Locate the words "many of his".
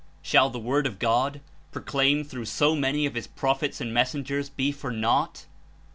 2.75-3.27